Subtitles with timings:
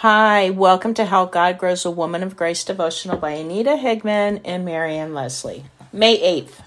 [0.00, 4.64] Hi, welcome to How God Grows a Woman of Grace devotional by Anita Higman and
[4.64, 5.66] Marian Leslie.
[5.92, 6.62] May 8th,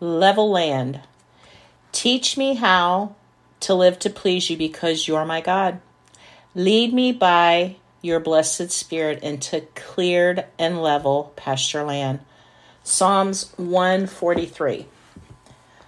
[0.00, 1.00] Level Land.
[1.92, 3.16] Teach me how
[3.60, 5.78] to live to please you because you're my God.
[6.54, 12.20] Lead me by your blessed spirit into cleared and level pasture land.
[12.82, 14.86] Psalms 143.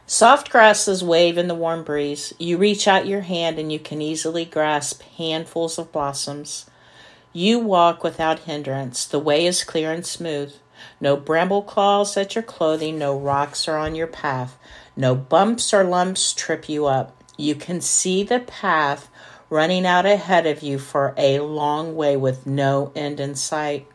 [0.09, 2.33] Soft grasses wave in the warm breeze.
[2.39, 6.67] You reach out your hand and you can easily grasp handfuls of blossoms.
[7.33, 9.05] You walk without hindrance.
[9.05, 10.55] The way is clear and smooth.
[11.01, 14.57] No bramble claws at your clothing, no rocks are on your path.
[14.95, 17.21] No bumps or lumps trip you up.
[17.37, 19.09] You can see the path
[19.51, 23.89] running out ahead of you for a long way with no end in sight.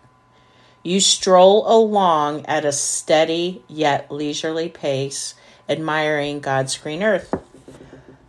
[0.84, 5.36] You stroll along at a steady yet leisurely pace
[5.70, 7.34] admiring God's green earth.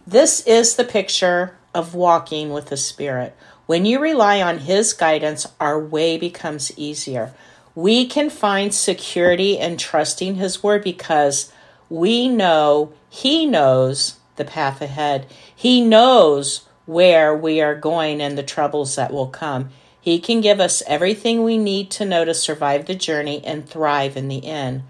[0.06, 3.34] This is the picture of walking with the Spirit.
[3.66, 7.32] When you rely on His guidance, our way becomes easier.
[7.74, 11.50] We can find security in trusting His word because
[11.88, 15.26] we know He knows the path ahead.
[15.54, 19.70] He knows where we are going and the troubles that will come.
[20.02, 24.16] He can give us everything we need to know to survive the journey and thrive
[24.16, 24.82] in the end.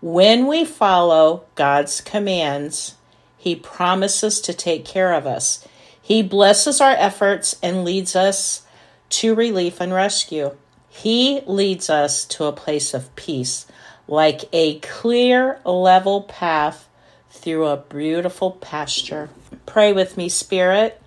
[0.00, 2.94] When we follow God's commands,
[3.36, 5.66] He promises to take care of us.
[6.00, 8.62] He blesses our efforts and leads us
[9.08, 10.56] to relief and rescue.
[10.88, 13.66] He leads us to a place of peace,
[14.06, 16.88] like a clear, level path
[17.30, 19.30] through a beautiful pasture.
[19.66, 21.02] Pray with me, Spirit.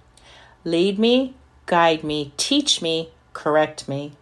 [0.66, 4.14] Lead me, guide me, teach me, correct me.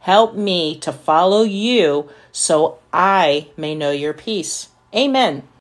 [0.00, 4.68] Help me to follow you so I may know your peace.
[4.94, 5.44] Amen.